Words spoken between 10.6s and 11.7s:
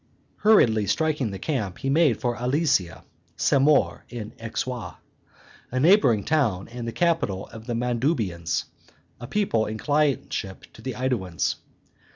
to the AEduans.